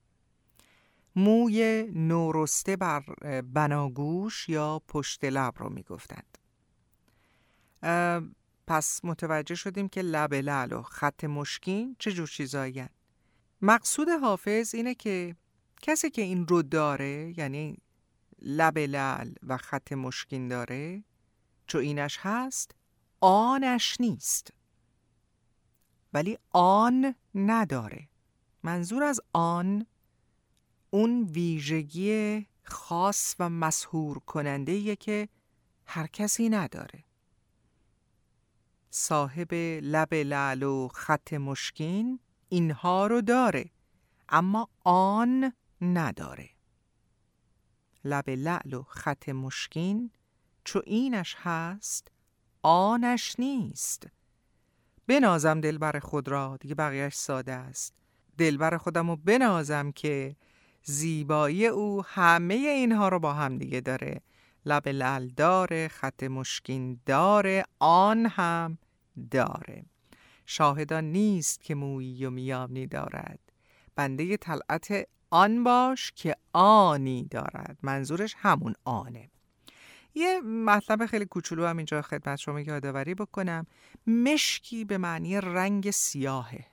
[1.16, 3.00] موی نورسته بر
[3.40, 6.38] بناگوش یا پشت لب رو می‌گفتند.
[8.66, 12.84] پس متوجه شدیم که لب لعل و خط مشکین چه جور چیزایی
[13.62, 15.36] مقصود حافظ اینه که
[15.82, 17.78] کسی که این رو داره یعنی
[18.42, 21.04] لب لعل و خط مشکین داره
[21.66, 22.74] چو اینش هست
[23.20, 24.59] آنش نیست.
[26.14, 28.08] ولی آن نداره.
[28.62, 29.86] منظور از آن
[30.90, 35.28] اون ویژگی خاص و مسهور کننده که
[35.86, 37.04] هر کسی نداره.
[38.90, 43.70] صاحب لب لعل و خط مشکین اینها رو داره
[44.28, 46.50] اما آن نداره.
[48.04, 50.10] لب لعل و خط مشکین
[50.64, 52.10] چو اینش هست
[52.62, 54.06] آنش نیست.
[55.10, 56.56] بنازم دلبر خود را.
[56.60, 57.94] دیگه بقیهش ساده است.
[58.38, 60.36] دلبر خودم رو بنازم که
[60.82, 64.20] زیبایی او همه اینها رو با هم دیگه داره.
[64.66, 68.78] لب لعل داره خط مشکین داره آن هم
[69.30, 69.84] داره.
[70.46, 73.40] شاهدان نیست که مویی و میانی دارد.
[73.96, 77.78] بنده طلعت آن باش که آنی دارد.
[77.82, 79.30] منظورش همون آنه.
[80.14, 83.66] یه مطلب خیلی کوچولو هم اینجا خدمت شما یادآوری بکنم.
[84.06, 86.66] مشکی به معنی رنگ سیاهه.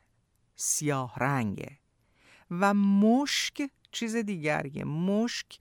[0.55, 1.79] سیاه رنگه.
[2.51, 4.83] و مشک چیز دیگریه.
[4.83, 5.59] مشک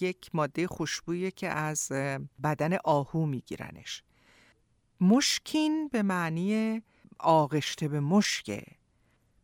[0.00, 1.92] یک ماده خوشبویه که از
[2.42, 4.02] بدن آهو میگیرنش.
[5.00, 6.82] مشکین به معنی
[7.18, 8.64] آغشته به مشکه.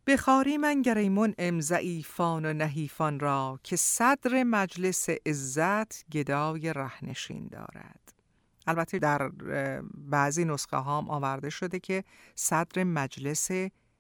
[0.07, 8.13] بخاری من گریمون ام ضعیفان و نحیفان را که صدر مجلس عزت گدای رهنشین دارد.
[8.67, 9.29] البته در
[9.95, 13.49] بعضی نسخه ها هم آورده شده که صدر مجلس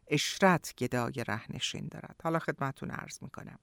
[0.08, 2.20] اشرت گدای رهنشین دارد.
[2.24, 3.58] حالا خدمتون عرض می‌کنم.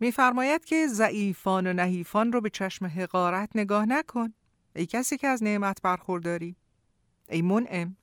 [0.00, 4.34] میفرماید که ضعیفان و نحیفان رو به چشم حقارت نگاه نکن.
[4.76, 6.56] ای کسی که از نعمت برخورداری.
[7.28, 7.96] ای منعم.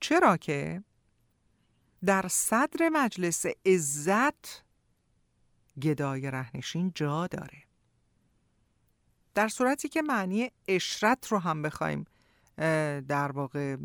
[0.00, 0.82] چرا که
[2.06, 4.64] در صدر مجلس عزت
[5.82, 7.62] گدای رهنشین جا داره
[9.34, 12.04] در صورتی که معنی اشرت رو هم بخوایم
[13.08, 13.76] در واقع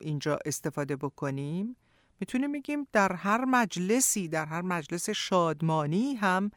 [0.00, 1.76] اینجا استفاده بکنیم
[2.20, 6.50] می‌تونیم بگیم در هر مجلسی در هر مجلس شادمانی هم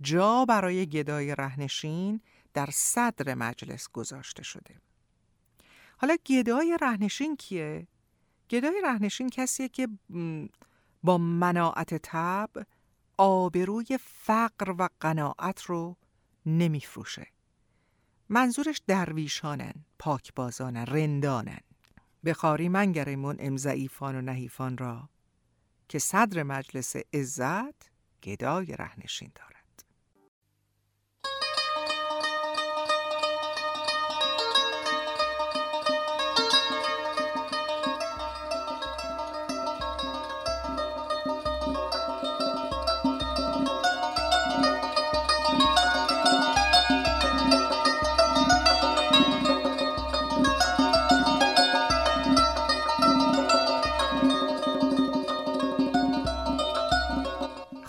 [0.00, 2.20] جا برای گدای رهنشین
[2.54, 4.80] در صدر مجلس گذاشته شده
[5.98, 7.86] حالا گدای رهنشین کیه؟
[8.50, 9.88] گدای رهنشین کسیه که
[11.02, 12.50] با مناعت تب
[13.16, 15.96] آبروی فقر و قناعت رو
[16.46, 17.26] نمیفروشه.
[18.28, 21.60] منظورش درویشانن پاکبازانن رندانن.
[22.24, 25.08] بخاری منگریمون امزعیفان و نحیفان را
[25.88, 27.90] که صدر مجلس عزت
[28.22, 29.55] گدای رهنشین دارد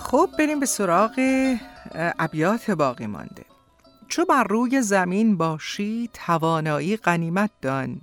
[0.08, 1.20] خب بریم به سراغ
[1.96, 3.46] ابیات باقی مانده.
[4.08, 8.02] چو بر روی زمین باشی توانایی غنیمت دان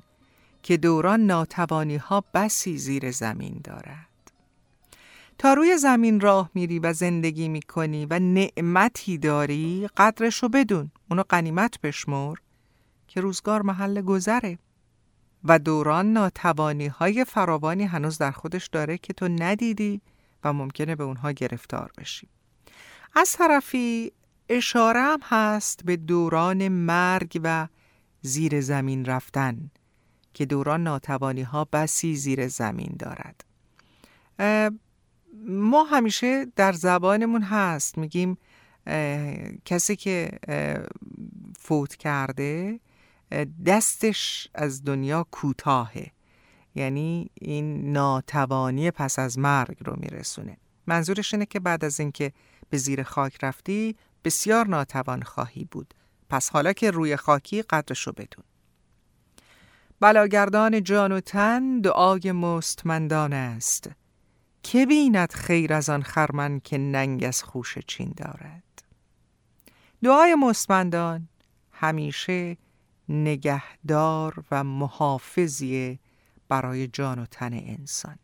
[0.62, 4.32] که دوران ناتوانی ها بسی زیر زمین دارد.
[5.38, 10.90] تا روی زمین راه میری و زندگی می‌کنی و نعمتی داری قدرشو بدون.
[11.10, 12.36] اونو قنیمت بشمر
[13.08, 14.58] که روزگار محل گذره.
[15.44, 20.00] و دوران ناتوانی های فراوانی هنوز در خودش داره که تو ندیدی.
[20.44, 22.28] و ممکنه به اونها گرفتار بشی
[23.14, 24.12] از طرفی
[24.48, 27.68] اشاره هم هست به دوران مرگ و
[28.22, 29.70] زیر زمین رفتن
[30.34, 33.44] که دوران ناتوانی ها بسی زیر زمین دارد.
[35.46, 37.98] ما همیشه در زبانمون هست.
[37.98, 38.38] میگیم
[39.64, 40.30] کسی که
[41.58, 42.80] فوت کرده
[43.66, 46.10] دستش از دنیا کوتاهه.
[46.74, 50.56] یعنی این ناتوانی پس از مرگ رو میرسونه.
[50.86, 52.32] منظورش اینه که بعد از اینکه
[52.70, 55.94] به زیر خاک رفتی بسیار ناتوان خواهی بود.
[56.28, 58.44] پس حالا که روی خاکی قدرشو بدون.
[60.00, 63.90] بلاگردان جان و تن دعای مستمندان است.
[64.62, 68.82] که بیند خیر از آن خرمن که ننگ از خوش چین دارد؟
[70.02, 71.28] دعای مستمندان
[71.72, 72.56] همیشه
[73.08, 75.98] نگهدار و محافظی
[76.48, 78.16] برای جان و تن انسان.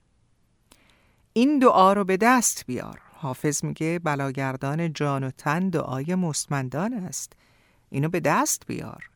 [1.33, 3.01] این دعا رو به دست بیار.
[3.13, 7.33] حافظ میگه بلاگردان جان و تن دعای مستمندان است.
[7.91, 9.11] اینو به دست بیار.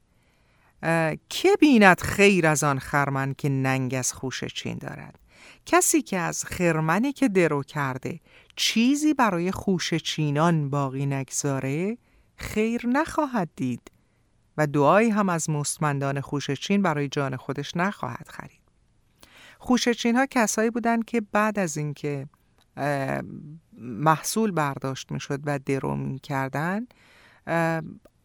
[1.29, 5.19] که بیند خیر از آن خرمن که ننگ از خوش چین دارد؟
[5.67, 8.21] کسی که از خرمنی که درو کرده
[8.57, 11.99] چیزی برای خوش چینان باقی نگذاره
[12.37, 13.91] خیر نخواهد دید
[14.57, 18.64] و دعایی هم از مستمندان خوشچین برای جان خودش نخواهد خرید.
[19.65, 22.27] خوشچین ها کسایی بودند که بعد از اینکه
[23.79, 26.87] محصول برداشت می شد و درو می کردن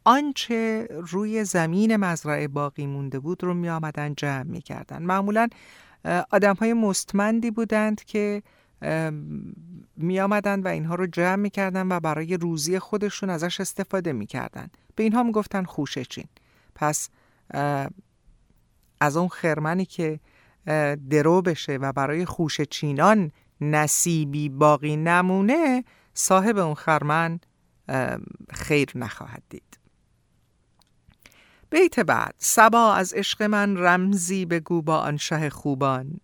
[0.03, 5.47] آنچه روی زمین مزرعه باقی مونده بود رو می آمدن جمع می کردن معمولا
[6.31, 8.43] آدم های مستمندی بودند که
[9.97, 14.25] می آمدن و اینها رو جمع می کردن و برای روزی خودشون ازش استفاده می
[14.25, 14.69] کردن.
[14.95, 16.27] به اینها می گفتن خوشه چین.
[16.75, 17.09] پس
[19.01, 20.19] از اون خرمنی که
[21.09, 23.31] درو بشه و برای خوش چینان
[23.61, 25.83] نصیبی باقی نمونه
[26.13, 27.39] صاحب اون خرمن
[28.51, 29.79] خیر نخواهد دید.
[31.69, 36.19] بیت بعد سبا از عشق من رمزی بگو با آن شه خوبان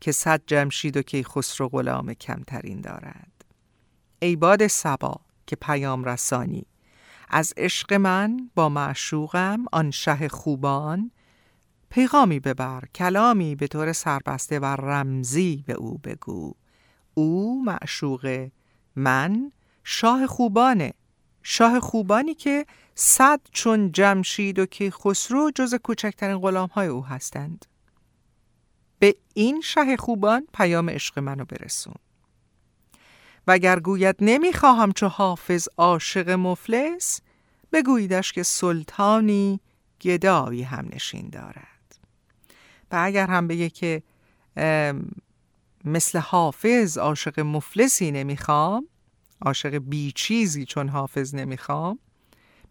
[0.00, 3.44] که صد جمشید و که خسرو غلام کمترین دارد.
[4.22, 6.66] ای باد سبا که پیام رسانی
[7.28, 11.10] از عشق من با معشوقم آن شه خوبان
[11.90, 16.54] پیغامی ببر کلامی به طور سربسته و رمزی به او بگو.
[17.14, 18.48] او معشوق
[18.96, 19.52] من
[19.84, 20.92] شاه خوبانه.
[21.42, 27.66] شاه خوبانی که صد چون جمشید و که خسرو جز کوچکترین غلام های او هستند.
[28.98, 31.94] به این شه خوبان پیام عشق منو برسون.
[33.46, 37.20] وگر گوید نمی‌خواهم چو حافظ عاشق مفلس
[37.72, 39.60] بگویدش که سلطانی
[40.00, 41.79] گدایی هم نشین دارد.
[42.90, 44.02] و اگر هم بگه که
[45.84, 48.86] مثل حافظ عاشق مفلسی نمی‌خوام
[49.40, 51.98] عاشق بیچیزی چون حافظ نمی‌خوام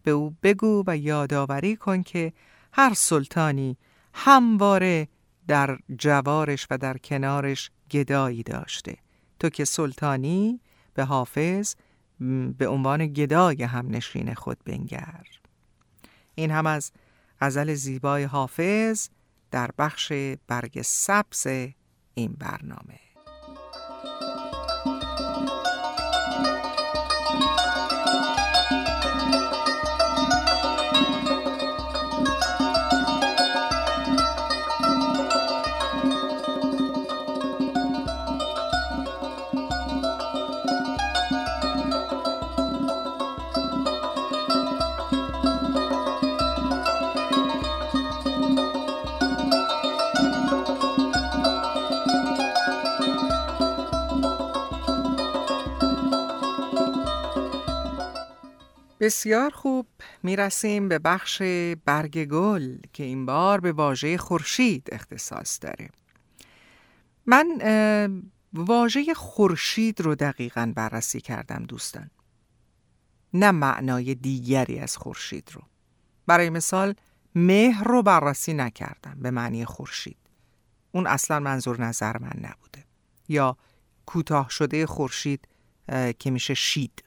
[0.02, 2.32] به او بگو و یادآوری کن که
[2.72, 3.76] هر سلطانی
[4.14, 5.08] همواره
[5.48, 8.96] در جوارش و در کنارش گدایی داشته.
[9.38, 10.60] تو که سلطانی
[10.94, 11.74] به حافظ
[12.58, 15.24] به عنوان گدای هم نشین خود بنگر.
[16.34, 16.92] این هم از
[17.40, 19.08] غزل زیبای حافظ.
[19.50, 20.12] در بخش
[20.46, 21.46] برگ سبز
[22.14, 23.09] این برنامه.
[59.00, 59.86] بسیار خوب.
[60.22, 61.42] می‌رسیم به بخش
[61.84, 65.90] برگ گل که این بار به واژه خورشید اختصاص داره.
[67.26, 67.60] من
[68.52, 72.10] واژه خورشید رو دقیقا بررسی کردم دوستان.
[73.34, 75.62] نه معنای دیگری از خورشید رو.
[76.26, 76.94] برای مثال
[77.34, 80.16] مهر رو بررسی نکردم به معنی خورشید.
[80.92, 82.84] اون اصلا منظور نظر من نبوده.
[83.28, 83.56] یا
[84.06, 85.48] کوتاه شده خورشید
[86.18, 87.04] که میشه شید.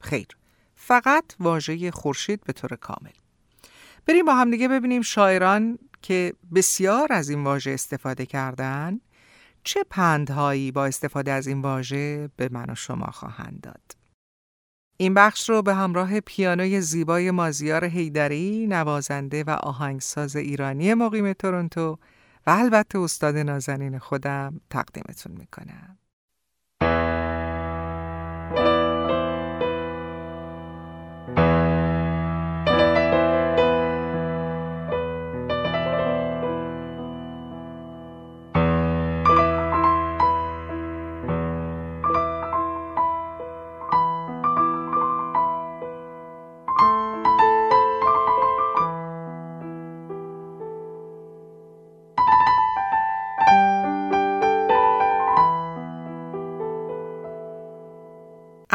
[0.00, 0.26] خیر.
[0.84, 3.10] فقط واژه خورشید به طور کامل.
[4.06, 9.00] بریم با هم دیگه ببینیم شاعران که بسیار از این واژه استفاده کردن
[9.64, 13.96] چه پندهایی با استفاده از این واژه به من و شما خواهند داد.
[14.96, 21.98] این بخش رو به همراه پیانوی زیبای مازیار هیدری نوازنده و آهنگساز ایرانی مقیم تورنتو
[22.46, 25.98] و البته استاد نازنین خودم تقدیمتون می‌کنم.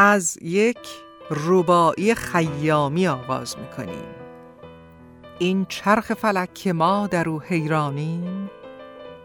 [0.07, 0.79] از یک
[1.29, 4.15] ربایی خیامی آغاز می‌کنیم.
[5.39, 8.49] این چرخ فلک که ما در او حیرانیم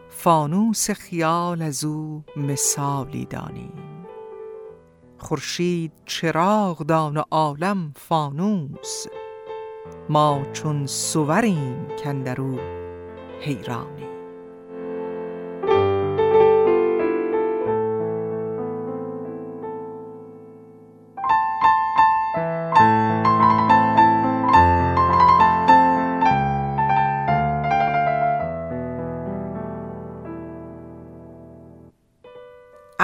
[0.08, 3.72] فانوس خیال از او مثالی دانیم.
[5.18, 9.06] خورشید چراغ دان و عالم فانوس
[10.08, 12.58] ما چون سوریم کندرو
[13.40, 14.11] حیرانیم.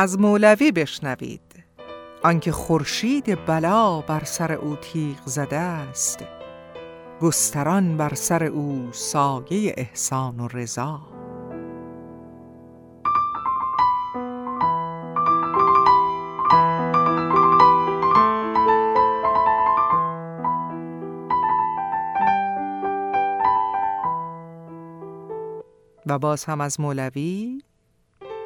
[0.01, 1.65] از مولوی بشنوید.
[2.23, 6.25] آنکه خورشید بلا بر سر او تیغ زده است
[7.21, 11.01] گستران بر سر او سایه احسان و رضا.
[26.07, 27.48] و باز هم از مولوی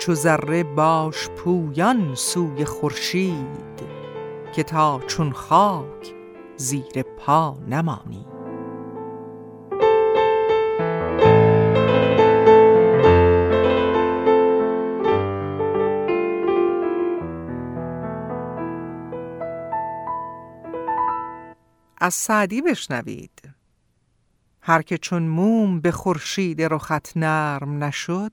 [0.03, 3.83] چو ذره باش پویان سوی خورشید
[4.55, 6.15] که تا چون خاک
[6.57, 8.27] زیر پا نمانی.
[21.99, 23.55] از سعدی بشنوید.
[24.61, 28.33] هر که چون موم به خورشید رخت نرم نشد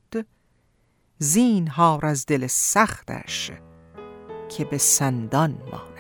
[1.22, 3.52] زین هار از دل سختش
[4.50, 5.99] که به سندان ماند.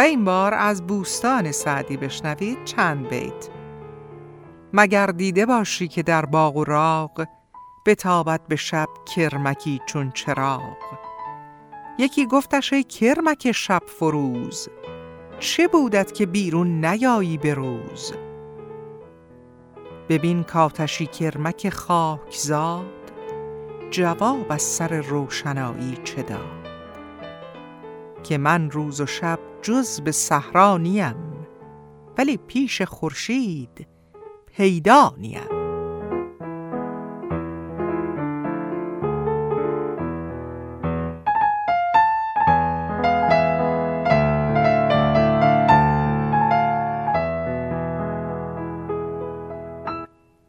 [0.00, 3.48] این بار از بوستان سعدی بشنوید چند بیت.
[4.72, 7.26] مگر دیده باشی که در باغ و راغ
[7.86, 10.76] بتابد به شب کرمکی چون چراغ؟
[11.98, 14.68] یکی گفتش ای کرمک شب فروز
[15.38, 18.12] چه بودت که بیرون نیایی به روز؟
[20.08, 23.12] ببین کاتشی کرمک خاکزاد
[23.90, 26.68] جواب از سر روشنایی چه داد؟
[28.22, 31.46] که من روز و شب جز به صحرا نیم
[32.18, 33.86] ولی پیش خورشید
[34.56, 35.60] پیدا نیم.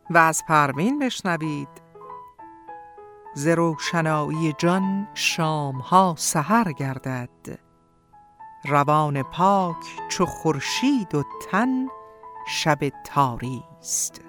[0.10, 1.68] و از پروین بشنوید.
[3.36, 7.30] ز روشنایی جان شامها سحر گردد.
[8.66, 9.76] روان پاک
[10.10, 11.88] چو خورشید و تن
[12.48, 14.22] شب تاری است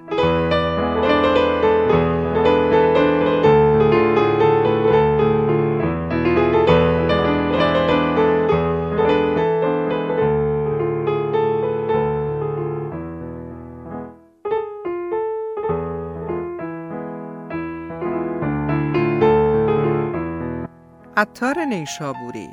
[21.17, 22.49] عطار نیشابوری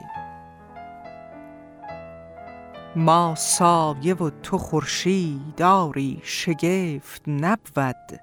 [2.96, 8.20] ما سایه و تو خورشید آری شگفت نبود.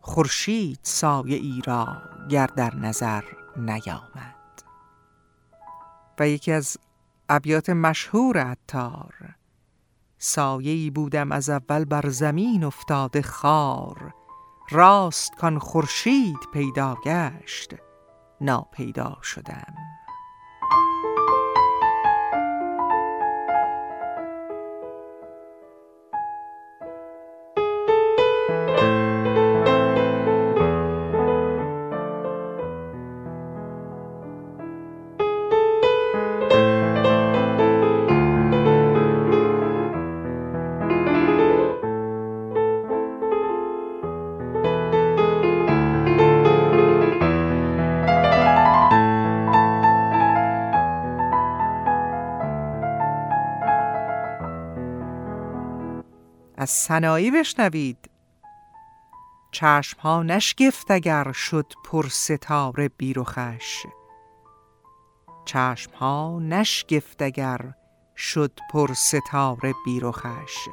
[0.00, 3.24] خورشید سایه ای را گر در نظر
[3.56, 4.62] نیامد.
[6.18, 6.76] و یکی از
[7.28, 9.14] ابیات مشهور عطار
[10.18, 14.14] سایه‌ای بودم از اول بر زمین افتاده خار.
[14.70, 17.74] راست کان خورشید پیدا گشت
[18.40, 19.89] ناپیدا شدم.
[56.70, 58.10] از سنایی بشنوید.
[59.52, 63.86] چشم ها نشگفت اگر شد پر ستاره بیروخش
[65.44, 67.60] چشم ها نشگفت اگر
[68.16, 70.68] شد پر ستاره بیروخش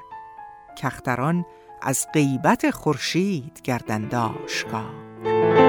[0.78, 1.46] کختران
[1.82, 5.67] از غیبت خورشید گردند آشکار.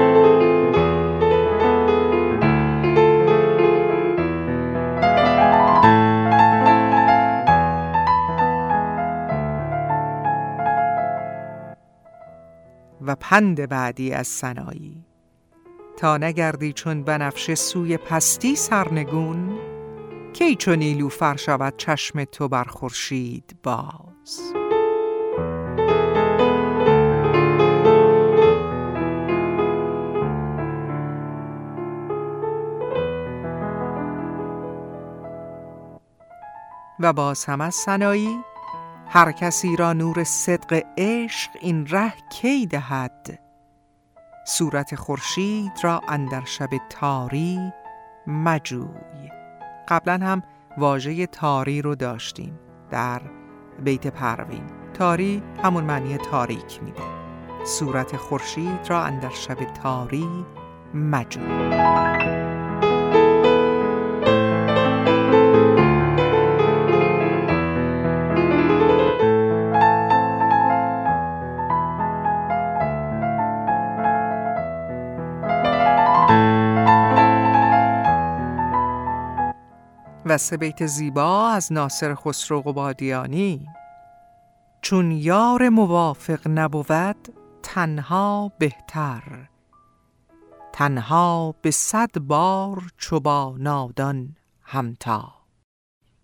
[13.29, 15.05] پند بعدی از سنایی.
[15.97, 19.59] تا نگردی چون بنفشه سوی پستی سرنگون
[20.33, 24.53] کی چون نیلوفر شود چشم تو بر خورشید باز.
[36.99, 38.37] و باز هم از سنایی
[39.11, 43.39] هر کسی را نور صدق عشق این ره کی دهد؟
[44.47, 47.73] صورت خورشید را اندر شب تاری
[48.27, 49.29] مجوی.
[49.87, 50.43] قبلا هم
[50.77, 53.21] واژه تاری رو داشتیم در
[53.83, 54.63] بیت پروین.
[54.93, 57.03] تاری همون معنی تاریک میده.
[57.65, 60.45] صورت خورشید را اندر شب تاری
[60.93, 62.38] مجوی.
[80.29, 83.67] و سه بیت زیبا از ناصر خسرو قبادیانی.
[84.81, 89.49] چون یار موافق نبود تنها بهتر.
[90.73, 95.33] تنها به صد بار چوبا نادان همتا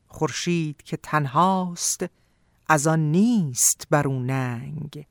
[0.08, 2.06] خورشید که تنهاست
[2.68, 5.08] از آن نیست بر ننگ.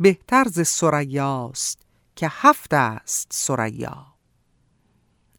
[0.00, 1.82] بهتر ز سریاست
[2.16, 4.06] که هفت است سریا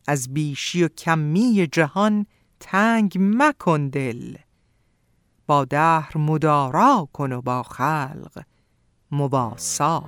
[0.07, 2.25] از بیشی و کمی جهان
[2.63, 4.37] تنگ مکن دل.
[5.47, 8.43] با دهر مدارا کن و با خلق
[9.11, 10.03] مباسا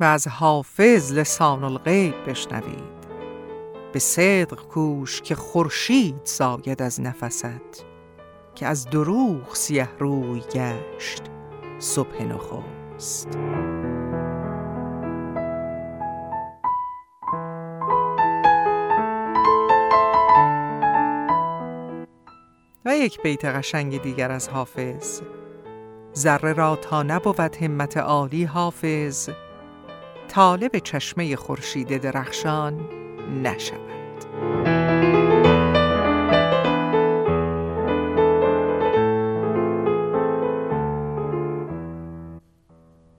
[0.00, 2.93] و از حافظ لسان الغیب بشنوید.
[3.94, 7.84] به صدق کوش که خورشید زاید از نفست
[8.54, 11.22] که از دروغ سیه روی گشت
[11.78, 13.28] صبح نخست.
[22.84, 25.20] و یک بیت قشنگ دیگر از حافظ.
[26.16, 29.28] ذره را تا نبود همت عالی حافظ
[30.28, 33.03] طالب چشمه خورشید درخشان
[33.42, 33.84] نشود.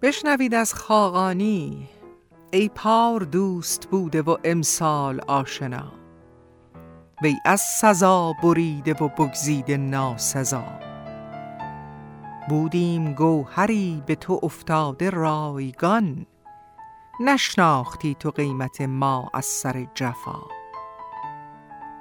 [0.02, 1.90] بشنوید از خاقانی
[2.52, 5.92] ای پار دوست بوده و امسال آشنا.
[7.22, 10.64] وی از سزا بریده و بگزیده ناسزا.
[12.50, 16.26] بودیم گوهری به تو افتاده رایگان.
[17.20, 20.42] نشناختی تو قیمت ما از سر جفا.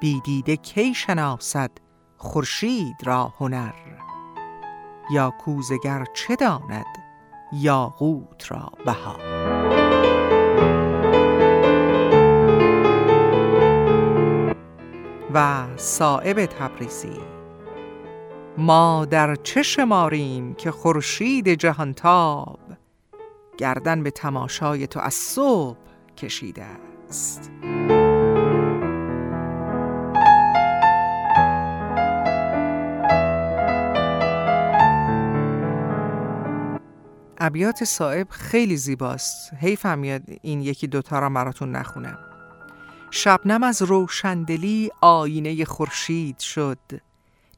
[0.01, 1.71] بیدیده کی شناسد
[2.17, 3.75] خورشید را هنر؟
[5.11, 6.87] یا کوزگر چه داند
[7.53, 9.17] یاقوت را بها؟
[15.35, 17.21] و صائب تبریزی
[18.59, 22.59] ما در چه شماریم که خورشید جهانتاب
[23.59, 25.78] گردن به تماشای تو از صبح
[26.16, 26.64] کشیده
[27.09, 27.50] است.
[37.38, 39.55] ابیات صاحب خیلی زیباست.
[39.55, 42.18] حیفم میاد این یکی دوتا را مراتون نخونم.
[43.11, 46.78] شبنم از روشندلی آینه خورشید شد.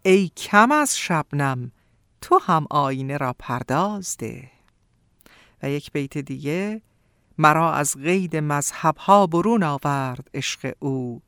[0.03, 1.72] ای کم از شبنم
[2.20, 4.56] تو هم آینه را پردازده
[5.63, 6.83] و یک بیت دیگه
[7.39, 11.23] مرا از قید مذهبها برون آورد عشق او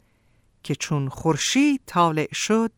[0.63, 2.73] که چون خورشید طالع شد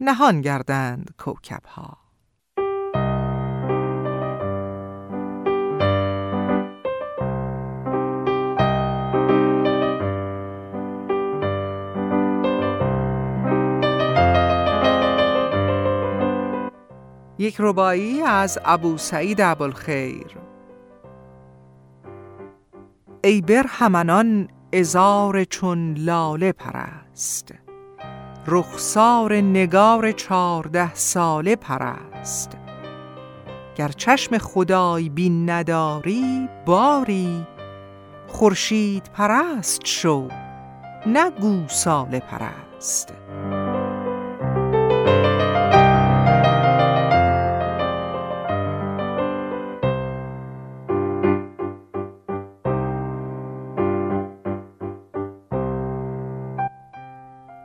[0.00, 2.04] نهان گردند کوکبها.
[17.38, 20.43] یک ربایی از ابو سعید ابوالخیر.
[23.24, 27.54] ای برهمنان ازار چون لاله پرست.
[28.46, 32.56] رخسار نگار چارده ساله پرست.
[33.76, 37.46] گر چشم خدای بین نداری باری.
[38.26, 40.28] خورشید پرست شو
[41.06, 43.14] نگو ساله پرست.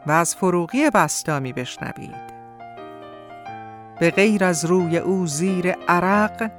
[0.10, 2.40] و از فروغی بستامی بشنوید.
[4.00, 6.52] به غیر از روی او زیر عرق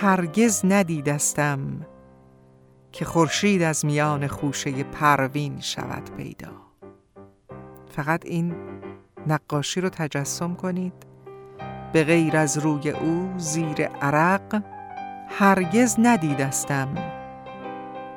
[0.00, 1.86] هرگز ندیدستم
[2.92, 6.52] که خورشید از میان خوشه پروین شود پیدا.
[7.96, 8.54] فقط این
[9.26, 11.06] نقاشی رو تجسم کنید.
[11.92, 14.62] به غیر از روی او زیر عرق
[15.28, 16.94] هرگز ندیدستم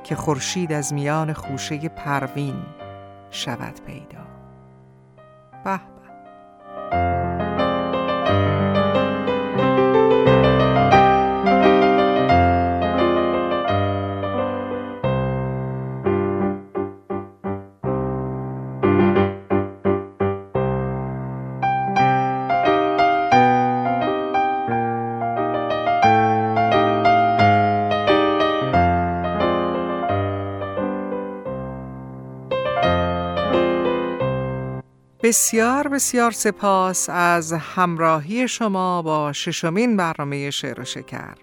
[0.03, 2.55] که خورشید از میان خوشه پروین
[3.31, 4.24] شود پیدا.
[5.66, 5.80] به
[35.26, 41.36] بسیار بسیار سپاس از همراهی شما با ششمین برنامه شعر و شکر.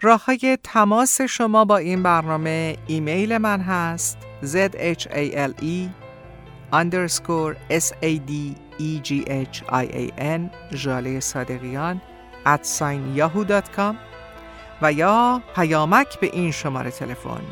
[0.00, 5.88] راه های تماس شما با این برنامه ایمیل من هست zhale
[6.72, 8.90] underscore sadeghian
[10.70, 12.00] جاله صادقیان
[12.46, 12.66] at
[13.16, 13.94] yahoo.com
[14.82, 17.42] و یا پیامک به این شماره تلفن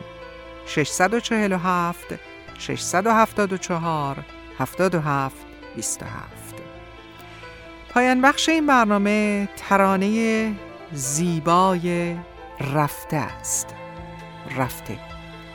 [0.67, 2.15] 647
[2.59, 4.25] 674
[4.59, 5.37] 77
[5.77, 6.55] 27
[7.95, 10.53] پایان بخش این برنامه ترانه
[10.93, 12.17] زیبای
[12.75, 13.75] رفته است.
[14.57, 14.99] رفته.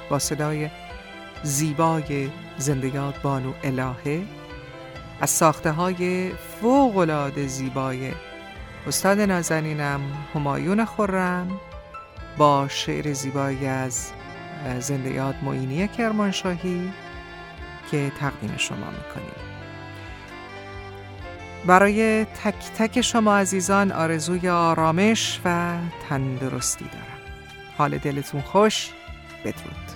[0.10, 0.70] با صدای
[1.44, 4.24] زیبای زندگیات بانو الهه.
[5.22, 6.32] از ساخته های
[6.62, 8.12] فوق زیبای
[8.88, 10.02] استاد نازنینم
[10.36, 11.60] همایون خورم
[12.38, 14.12] با شعر زیبایی از
[14.80, 16.92] زندگیات معینی کرمانشاهی.
[17.92, 19.48] که تقدیم شما می‌کنیم.
[21.66, 25.74] برای تک تک شما عزیزان آرزوی آرامش و
[26.10, 27.18] تندرستی دارم.
[27.78, 28.90] حال دلتون خوش
[29.46, 29.87] بدرود.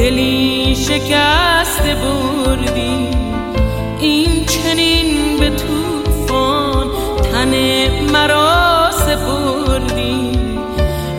[0.00, 3.08] دلی شکست بردی.
[4.00, 6.86] این چنین به توفان
[7.32, 7.54] تن
[8.12, 10.32] مرا سپردی.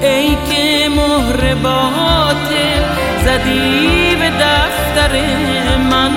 [0.01, 2.83] ای که مهر باطل
[3.25, 5.13] زدی به دفتر
[5.91, 6.11] من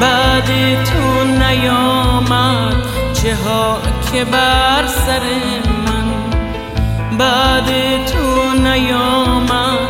[0.00, 0.46] بعد
[0.84, 2.76] تو نیامد
[3.12, 3.78] چه ها
[4.12, 5.22] که بر سر
[5.86, 6.06] من.
[7.18, 7.66] بعد
[8.06, 9.85] تو نیامد